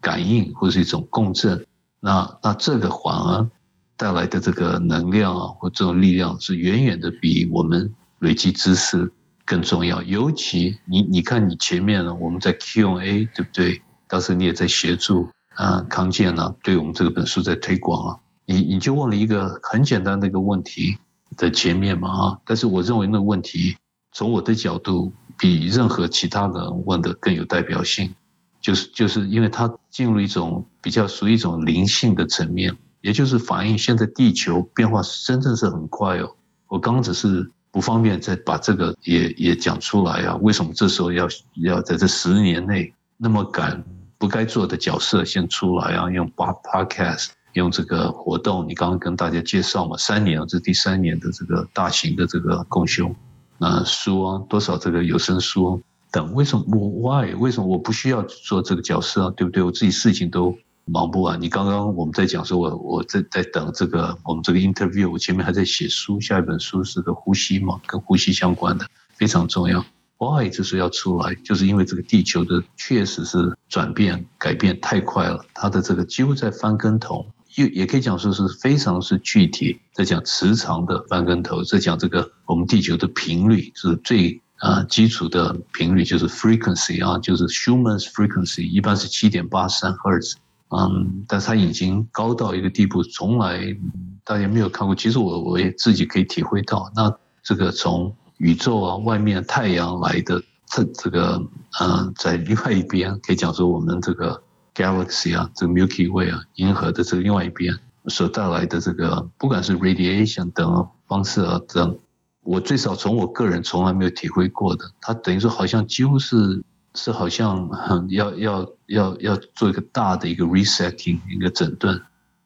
[0.01, 1.67] 感应或是一种共振。
[2.01, 3.51] 那那这个反而
[3.97, 9.13] 带来的这个能量啊，或这种力量是远远的比我们累积知识
[9.45, 10.03] 更重要。
[10.03, 13.83] 尤其你你看你前面呢，我们在 Q&A 对不对？
[14.09, 20.97] 当时你也在协助啊康健呢，对我们这个本书在推广啊，你你就问了一个很简单的一个问题。
[21.37, 23.77] 的前面嘛啊，但是我认为那个问题
[24.13, 28.15] 从我的角度比任何其他人问的更有代表性，
[28.61, 32.75] 就是就是因为它进入一种比较属于一种灵性的层面，
[33.07, 36.29] 也就是反映现在地球变化真正是很快哦。
[36.67, 41.29] 我刚刚只是不方便再把这个也也讲出来啊，为什么这时候要
[41.63, 43.85] 要在这十年内那么赶
[44.19, 47.29] 不该做的角色先出来啊，用八 podcast。
[47.53, 53.15] 用这个活动，你刚刚跟大家介绍嘛，三年了，这第三年的这个大型的这个共修，
[53.57, 59.33] 那书啊，多少这个有声书等，为什么我 why 为什么我不需要做这个角色啊？
[59.35, 59.63] 对不对？
[59.63, 60.55] 我自己事情都
[60.87, 61.41] 忙不完。
[61.41, 69.85] 你刚刚我们在讲说，我我在在等这个我们这个 interview，我前面还在写书，下一本书是个呼吸嘛，跟呼吸相关的，非常重要。
[70.19, 77.27] why 就是要出来，就是因为这个地球的确实是转变改变太快了，它的这个几乎在翻跟头。
[77.55, 90.37] 也也可以讲说是非常是具体，在讲磁场的翻跟头，在讲这个我们地球的频率是最啊基础的频率，就是 frequency 啊，就是 humans frequency，一般是七点八三赫兹，
[90.71, 93.77] 嗯，但是它已经高到一个地步，从来
[94.25, 94.95] 大家没有看过。
[94.95, 101.43] 其实我我也自己可以体会到，那这个从宇宙啊外面太阳来的这这个
[101.81, 104.43] 嗯，在另外一边可以讲说我们这个。
[104.77, 107.75] Galaxy 啊，这个 Milky Way 啊，银河的这个另外一边
[108.09, 111.99] 所带来的这个，不管是 radiation 等方式啊等，
[112.43, 116.63] 我最少从我个人从来没有体会过的，它等于说好像几乎是
[116.97, 122.01] 是好像很要要要要做一个大的一个 resetting 一个整顿。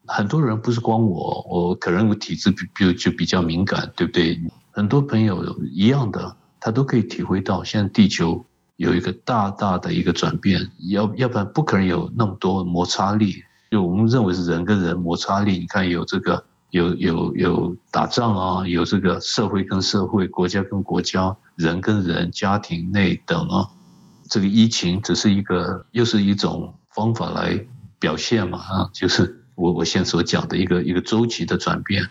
[0.05, 4.39] 很多人不是光我，我可能我体质比比就比较敏感，对不对？
[4.71, 8.45] 很多朋友一样的，他都可以体会到现在地球。
[8.77, 13.43] 有一个大大的一个转变，要要不然不可能有那么多摩擦力。
[13.69, 23.69] 就我们认为是人跟人摩擦力，你看有这个有有有打仗啊，有这个社会跟社会、国家跟国家、人跟人、家庭内等啊。
[24.31, 27.67] 这个疫情只是一个，又是一种方法来
[27.99, 32.07] 表现嘛啊，就是我我现在所讲的一个一个周期的转变。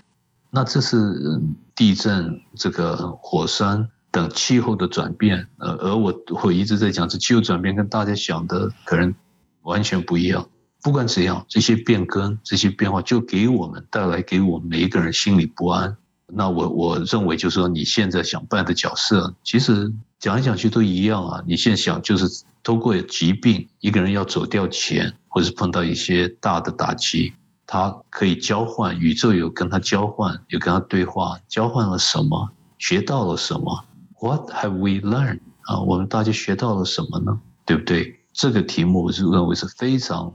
[0.50, 1.40] 那这是
[1.74, 3.88] 地震，这个火山。
[4.12, 9.14] 等气候的转变，呃，而我我一直在讲，这气候转变跟大家想的可能
[9.62, 10.48] 完全不一样。
[10.82, 15.96] 不管怎样，这些变更、这些变化，就给我们带来给我们每一个人心里不安。
[16.26, 21.42] 那我我认为，就是说，你现在想扮的角色，其实讲来讲去都一样啊。
[21.46, 27.32] 你现在想，就是通过疾病，一个人要走掉前，或者是碰到一些大的打击，
[27.66, 33.84] 他可以交换，宇宙有跟他交换，有跟他对话，交换了什么，学到了什么。
[34.20, 35.40] What have we learned？
[35.62, 37.40] 啊，我们大家学到了什么呢？
[37.64, 38.20] 对不对？
[38.34, 40.32] 这个题目我是认为是非常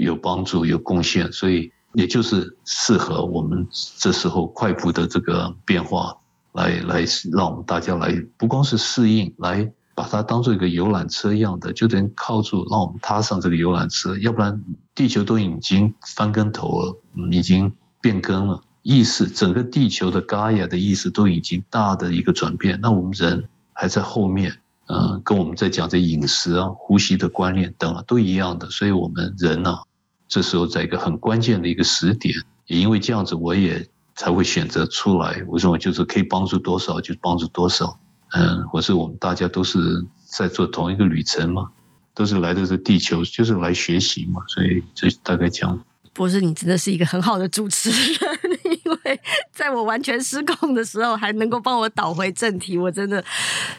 [0.00, 3.66] 有帮助、有贡献，所以也就是适合我们
[3.98, 6.16] 这时候快步的这个变化，
[6.58, 14.60] 来来让我们大家来不光是适应，来把它当做一个游览车一样的，就等于靠住，让我们踏上这个游览车，要不然
[14.94, 17.00] 地球都已经翻跟头了，
[17.30, 18.60] 已经变更了。
[18.82, 24.56] 意识，整个地球的 Gaia 的意识都已经大的一个转变，那我们人还在后面，
[24.86, 29.82] 嗯，跟我们在讲这饮食啊、呼吸的观念等啊，都一样的，所以我们人呢、啊，
[30.26, 32.34] 这时候在一个很关键的一个时点，
[32.66, 33.86] 也因为这样子，我也
[34.18, 35.42] 才会选择出来。
[35.46, 37.98] 我认为就是可以帮助多少就帮助多少，
[38.32, 39.78] 嗯，或是我们大家都是
[40.26, 41.70] 在做同一个旅程嘛，
[42.14, 45.78] 都是来到这地球就是来学习嘛，所以这大概讲。
[46.12, 48.18] 博士，你真的是一个很好的主持人，
[48.64, 49.20] 因为
[49.52, 53.24] 在我完全失控的时候，还能够帮我导回正题，我真的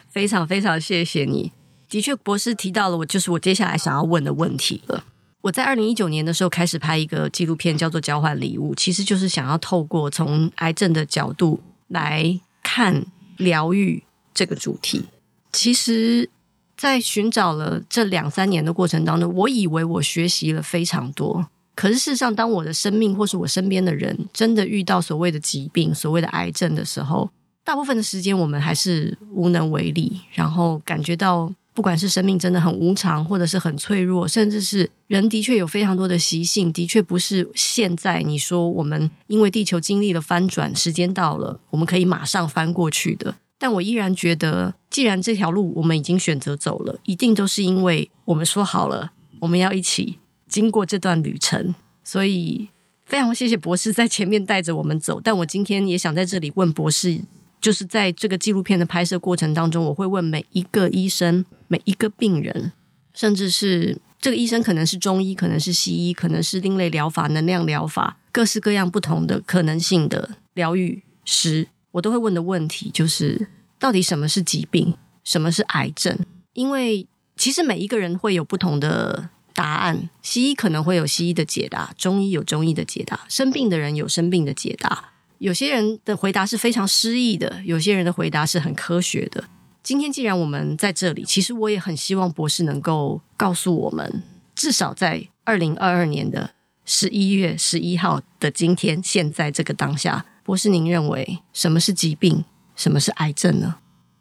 [0.08, 1.52] 非常非常谢谢你。
[1.90, 5.04] 的确，博士提到了我，就是我接下来想要问的问题了。
[5.42, 13.06] 我在二零一九年的时候开始拍一个纪录片，叫做《交换礼物》，其实就是想要透过从癌症的角度来看
[13.38, 14.02] 疗愈
[14.34, 15.06] 这个主题。
[15.52, 16.28] 其实，
[16.76, 21.48] 在寻找了这两三年的过程当中，我以为我学习了非常多。
[21.74, 27.30] 可是事实上，当我的生命或是我身边的人真的遇到所谓的疾病、所谓的癌症的时候，
[27.64, 43.36] 大部分的时间我们还是无能为力，然后感觉到不管是生命真的很无常，或者是很脆弱，甚至是人的确有非常多的习性，的确不是现在你说我们因为地球经历了翻转，时间到了，我们可以马上翻过去的。
[43.58, 50.18] 但我依然觉得，既然这条路我们已经选择走了，一定都是因为我们说好了，我们要一起。
[50.48, 52.68] 经过这段旅程，所以
[53.04, 55.20] 非常谢谢博士在前面带着我们走。
[55.22, 57.20] 但我今天也想在这里问博士，
[57.60, 62.72] 就是在这个纪录片的拍摄过程当中，我会问每一个医生、每一个病人，
[63.12, 73.48] 甚至是这个医生可能是中医，可能是西医，可能是另类疗法、能量疗法，各式各样不同的可能性的疗愈师，我都会问的问题就是：
[73.78, 74.96] 到底什么是疾病？
[75.22, 76.18] 什么是癌症？
[76.54, 77.06] 因为
[77.36, 79.30] 其实每一个人会有不同的。
[79.52, 85.09] 答案，西医可能会有西医的解答，中医有中医的解答，生病的人有生病的解答。
[85.40, 89.42] 有些人的回答是非常诗意的，有些人的回答是很科学的。
[89.82, 94.22] 今天既然我们在这里，其实我也很希望博士能够告诉我们，
[94.54, 96.50] 至少在二零二二年的
[96.84, 102.44] 十一月十一号的今天，现在这个当下，博士您认为什么是疾病，
[102.76, 103.76] 什么是癌症呢？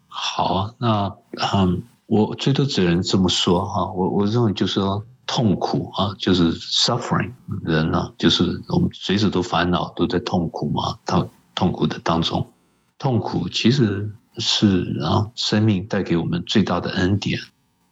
[0.07, 1.13] 好，那
[1.53, 5.05] 嗯，我最多只能这么说哈，我我认为就是说。
[5.31, 7.31] 痛苦啊，就是 suffering，
[7.63, 10.97] 人呢、啊，就是我们随时都烦恼，都在痛苦嘛。
[11.05, 12.51] 痛痛苦的当中，
[12.97, 14.09] 痛苦其实
[14.39, 17.39] 是啊，生命带给我们最大的恩典。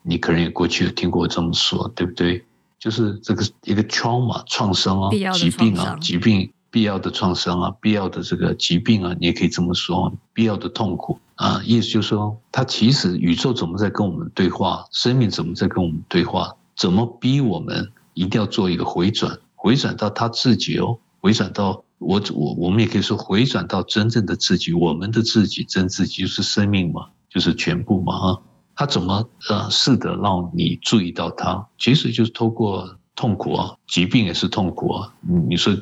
[0.01, 2.43] 你可能也过去有听过我这么说，对不对？
[2.79, 16.55] 就是这个一个 trauma 创伤啊，疾病啊，疾病必要的创伤啊，必要的这个疾病啊，你也可以这么说，必要的痛苦啊，意思就是说，它其实宇宙怎么在跟我们对话，生命怎么在跟我们对话。
[16.77, 28.41] 怎么逼我们一定要做一个回转，回转到他自己哦，回转到我我我们也可以说回转到真正的自己，我们的自己真自己就是生命嘛，就是全部嘛哈。
[28.75, 31.67] 他怎么呃试着让你注意到他？
[31.79, 35.11] 其实就是透过痛苦啊，疾病也是痛苦啊。
[35.49, 35.75] 你说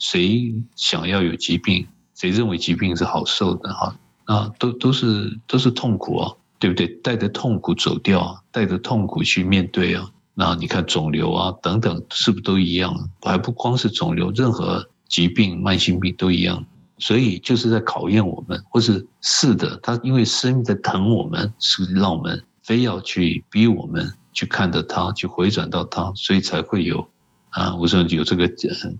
[0.00, 1.86] 谁想要有疾病？
[2.16, 3.96] 谁认为疾病是好受的哈？
[4.24, 6.88] 啊，都都是都是痛苦啊，对不对？
[6.88, 10.10] 带着痛苦走掉，带着痛苦去面对啊。
[10.34, 13.10] 那你看肿瘤啊等等，是不是都一样？
[13.20, 16.64] 还不光是肿瘤，任何疾病、慢性病都一样。
[16.98, 27.06] 所以就是在考验我们，或是是的，他因为生命在疼我们，是让我们非要去逼我们去看着他，去回转到他，所以才会有
[27.50, 28.48] 啊，我说有这个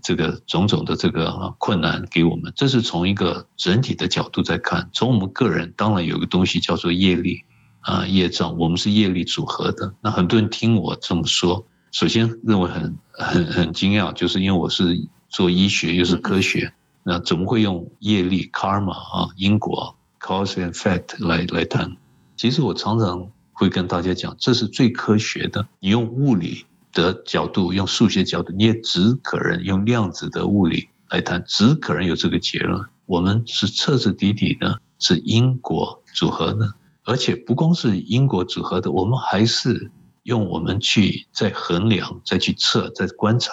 [0.01, 2.51] 这个种种的这个困难给我们。
[2.55, 7.41] 这是从一个整体的角度在看，从我们个人，当然有个东西叫做业力。
[7.83, 9.93] 啊，业障，我们是业力组合的。
[10.01, 16.73] 那很多人听我这么说，首先认为很很很惊讶，就是因为我是做医学又是科学，
[17.03, 21.95] 那怎么会用业力 karma 啊，因果 cause and effect 来来谈？
[22.37, 25.67] 其实我常常会跟大家讲，这是最科学的。
[25.79, 32.81] 你用物理的角度，用数学角度，你也只可能用量子的物理来谈，只可能有这个结论。
[33.05, 36.73] 我们是彻彻底底的，是因果组合的。
[37.05, 39.91] 而且不光是因果组合的，我们还是
[40.23, 43.51] 用我们去再衡量、再去测、再观察、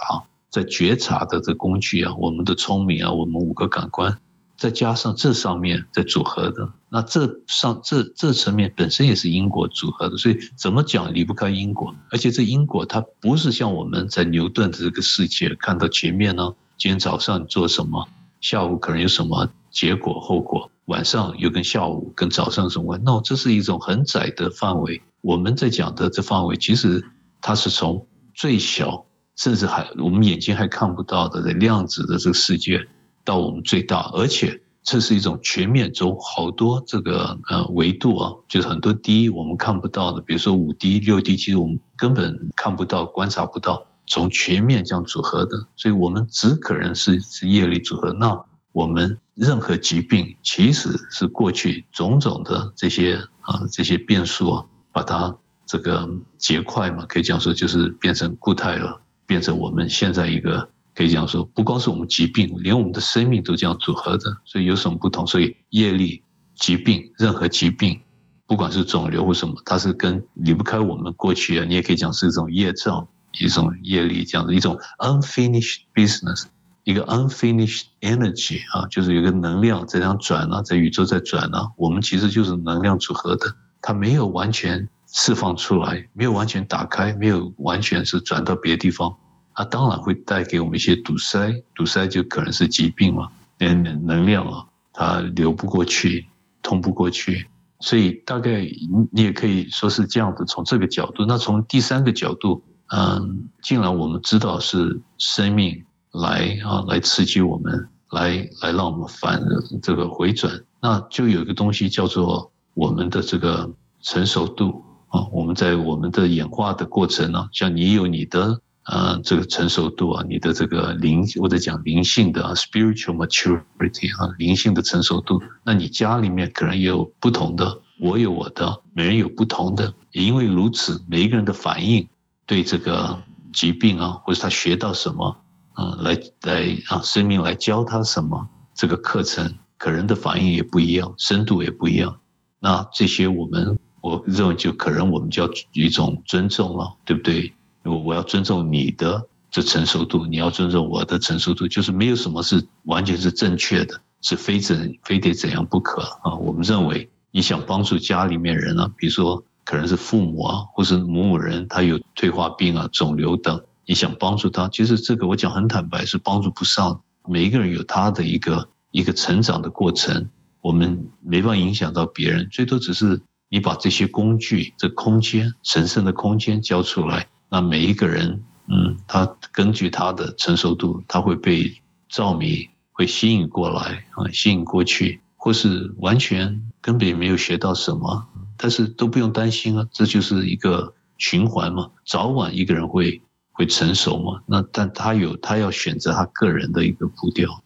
[0.49, 4.17] 再觉察的这工具啊，我们的聪明啊，我们五个感官，
[4.57, 11.93] 再加上这上面再组合的，那这上这这层面本身也是因果组合的，所以怎么讲离不开因果。
[12.11, 18.07] 而且这因果它不是像我们在牛顿的这个世界看到前面呢，今天早上做什么，
[18.41, 20.71] 下午可能有什么结果后果。
[20.91, 25.01] 晚上又跟下午跟早上什么关系？no，这是一种很窄的范围。
[25.21, 27.05] 我们在讲的这范围，其实
[27.41, 32.85] 它是从最小，甚至还我们眼睛还看不到的这量子的这个世界，
[33.25, 48.13] 到我们最大，而且这是一种全面，走好多这个呃维度啊，就是很多 D 我们看不到的，比如说五 D、六 D，其实我们根本看不到、观察不到，从全面这样组合的，所以我们只可能是是业力组合。
[48.13, 56.09] 那我们任何疾病其实是过去种种的这些啊这些变数啊，把它这个
[56.39, 65.27] 结块嘛，可以讲说就是变成固态了，变成我们现在一个可以这样说，不光是我们疾病，连我们的生命都这样组合的，所以有什么不同？
[65.27, 66.23] 所以业力、
[66.55, 68.01] 疾病，任何疾病，
[68.47, 73.07] 不管是肿瘤或什么，它是跟离不开我们过去啊，你也可以讲是一种业障，
[73.41, 76.47] 一种业力这样的一种 unfinished business，
[76.85, 83.47] 一个 unfinished energy 啊，就是有个能量在这样转啊，在宇宙在转啊，我们其实就是能量组合的，
[83.83, 89.15] 它没有完全释放出来，没有完全打开，没有完全是转到别的地方。
[89.53, 93.29] 它当然会带给我们一些堵塞，堵塞就可能是疾病嘛，
[93.59, 96.25] 能能量啊，它流不过去，
[96.63, 97.47] 通不过去，
[97.81, 98.67] 所以大概
[99.13, 100.45] 你也可以说是这样子。
[100.47, 109.43] 从这个角度，那从第三个角度，嗯，既然我们知道是生命来啊来刺激我们，来来让我们反
[109.83, 113.71] 这个回转，那就有一个东西叫做我们的这个
[114.03, 118.61] 成熟度啊，我们在我们的演化的过程呢，像你有你的。
[118.85, 132.09] 呃，这个成熟度啊，你的这个灵，或者讲灵性的啊，spiritual maturity 啊，灵性的成熟度，那你家里面可能也有不同的，我有我的，每人有不同的，也因为如此，每一个人的反应
[132.47, 133.17] 对这个
[133.53, 135.37] 疾病啊，或者他学到什么，
[135.75, 142.19] 啊，来来啊，生命来教他什么，这个课程，可能的反应也不一样，深度也不一样，
[142.59, 147.53] 那这些我们我认为就可能我们就要一种尊重了，对不对？
[147.85, 156.35] 我我要尊重你的这成熟度，你要尊重我的成熟度，就是没有什么是完全是正确的，是非怎非得怎样不可啊？
[156.35, 167.03] 我们认为你想帮助家里面人啊，比如说可能是父母啊，或是某某人他有退化病啊、肿瘤等，你想帮助他，其实这个我讲很坦白，是帮助不上。
[167.29, 170.29] 每一个人有他的一个一个成长的过程，
[170.61, 177.29] 我们没办法影响到别人，最多只是你把这些工具、这空间、神圣的空间交出来。
[177.49, 188.27] 那每一个人，嗯，他根据他的成熟度，他会被照明，会吸引过来啊，吸引过去，或是完全根本没有学到什么，
[188.57, 193.21] 但是都不用担心啊，这就是一个循环嘛，早晚一个人会
[193.61, 194.41] 会成熟嘛。
[194.47, 197.63] 那但他有他要选择他个人的一个步调。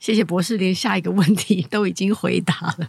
[0.00, 2.88] 谢谢博士，连下一个问题都已经回答了。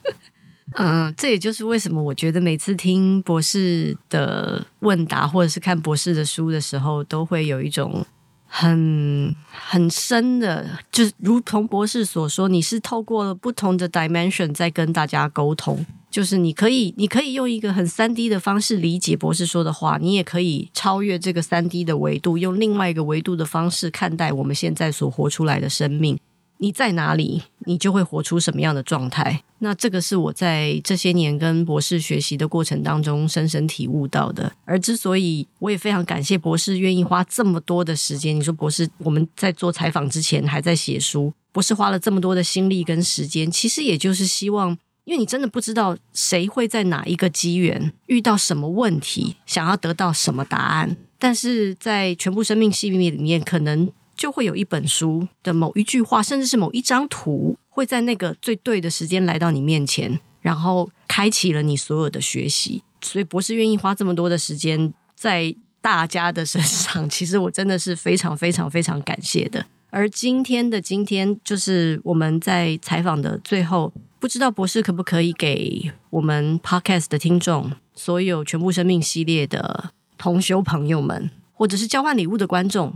[0.73, 8.05] 嗯，这也就是为什么我觉得每次听博士的问答，或者是看博士的书的时候，都会有一种
[8.47, 26.19] 很很深的，就是如同博士所说，你是透过了不同的 dimension 在跟大家沟通，就是你可以，你可以用一个很三 D 的方式理解博士说的话，你也可以超越这个三 D 的维度，用另外一个维度的方式看待我们现在所活出来的生命。
[26.57, 29.41] 你在哪里，你就会活出什么样的状态。
[29.57, 34.51] 那这个是我在这些年跟博士学习的过程当中深深体悟到的。
[34.63, 50.97] 而之所以我也非常感谢博士愿意花这么多的时间，你说博士我们在做采访之前还在写书，博士花了这么多的心力跟时间，其实也就是希望，因为你真的不知道谁会在哪一个机缘遇到什么问题，想要得到什么答案。
[51.17, 53.91] 但是在全部生命系列里面，可能。
[54.13, 62.83] 就会有一本书的某一句话，甚至是某一张图，会在那个最对的时间来到你面前，然后开启了你所有的学习。
[63.01, 69.65] 所以博士愿意花这么多的时间在大家的身上，其实我真的是非常非常非常感谢的。
[69.89, 73.91] 而今天的今天，就是我们在采访的最后，
[74.21, 82.93] 不知道博士可不可以给我们 Podcast 的听众，所有全部生命系列的同修朋友们，或者是交换礼物的观众。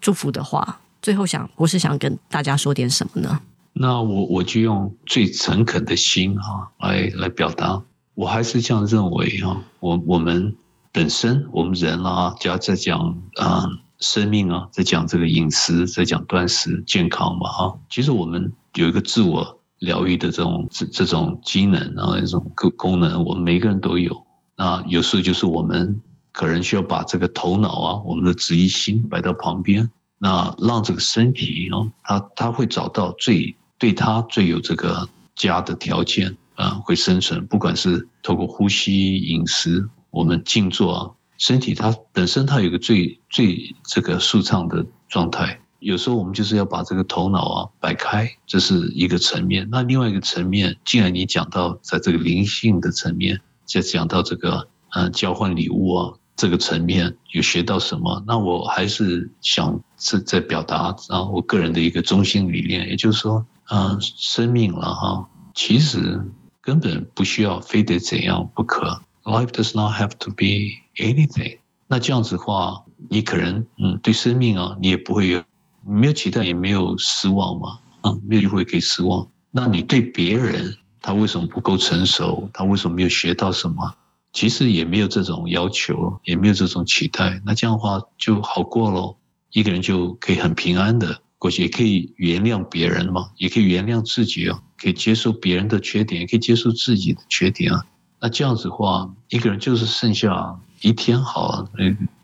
[0.00, 3.40] 祝福的话，最后想博士想跟大家说点什么呢？
[3.72, 7.82] 那我我就用最诚恳的心哈来来表达，
[8.14, 10.54] 我还是这样认为哈，我我们
[10.92, 13.66] 本身我们人啊，只要在讲啊
[13.98, 24.26] 生命啊，在讲这个饮食，在讲断食健康嘛哈，其实我们有一个自我疗愈的这种这这种机能啊，这种功功能，我们每个人都有。
[24.56, 26.00] 那有时候就是我们。
[26.34, 35.06] 可能需要把这个头脑啊，我们的质疑心摆到旁边，那让这个身体啊，它它会找到最对它最有这个
[35.36, 37.46] 家的条件啊，会生存。
[37.48, 45.60] 不管是透过呼吸、饮食，我们静坐啊，身体它本身它有一个最最这个舒畅的状态。
[45.82, 49.68] 有时候我们就是要把这个头脑啊摆开，这是一个层面。
[49.70, 56.14] 那另外一个层面，既然你讲到在这个灵性的层面，再讲到这个嗯交换礼物啊。
[56.34, 58.24] 这个层面有学到什么？
[58.26, 66.24] 那我还是想是在表达啊，我个人的一个中心理念，也就是说，嗯，生命了哈，其实
[66.62, 69.02] 根本不需要非得怎样不可。
[69.24, 71.58] Life does not have to be anything。
[71.86, 75.44] 那这样子的话，你可能嗯，对生命啊，你也不会有
[75.86, 79.26] 没有期待也没有失望嘛，啊，没有机会可以失望。
[79.50, 82.48] 那你对别人，他为什么不够成熟？
[82.52, 83.94] 他为什么没有学到什么？
[84.32, 87.42] 其实也没有这种要求，也没有这种期待。
[87.44, 89.16] 那这样的话就好过喽，
[89.50, 97.84] 一个人就可以很平安的过去，也可以原谅别人嘛，也可以原谅自己啊，可以接受别人的缺点，也可以接受自己的缺点啊。
[98.20, 101.68] 那这样子的话，一个人就是剩下一天好了，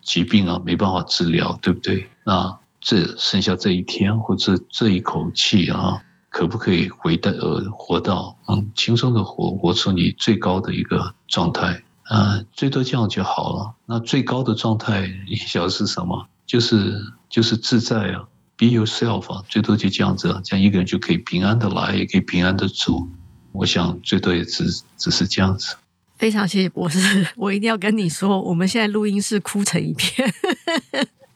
[0.01, 2.09] 疾病啊没办法治疗，对不对？
[2.25, 6.03] 那这剩下这一天或者这一口气啊。
[6.31, 13.75] 可不可以回到呃活到嗯轻松的活活出你最高的一个状态啊、最多这样就好了。
[13.87, 16.29] 那最高的状态你晓得是什么？
[16.47, 16.95] 就是
[17.31, 18.29] 就是自在啊
[18.59, 23.09] ，be yourself 啊，最多就这样子，这样一个人就可以平安的来，也可以平安的走。
[23.53, 24.65] 我想最多也只
[24.99, 25.77] 只是这样子。
[26.19, 30.31] 非常谢谢博士， 我一定要跟你说，我们现在录音室哭成一片。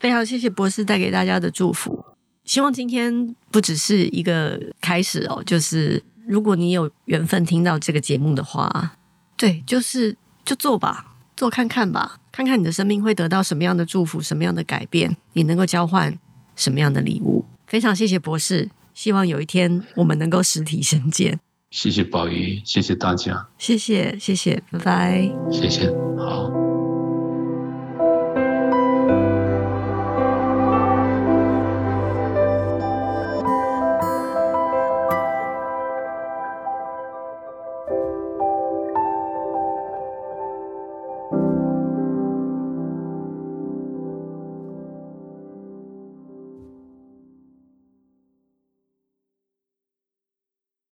[0.03, 2.05] 非常谢谢博士带给大家的祝福。
[2.43, 8.97] 希望今天不只是一个开始哦，就是如果你有缘分听到这个节目的话，
[9.37, 16.19] 对，就是就做吧，做看看吧，看看你的生命会得到什么样的祝福，什么样的改变，你能够交换
[16.57, 17.45] 什么样的礼物。
[17.69, 21.39] 非常谢谢博士，希望有一天我们能够实体相见。
[21.71, 25.89] 谢谢宝仪，谢谢大家，谢谢谢谢，拜拜，谢谢，
[26.19, 26.72] 好。